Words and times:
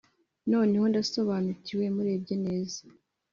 noneho 0.51 0.85
ndasobanukiwe 0.91 1.85
murebye 1.95 2.35
neza 2.45 2.79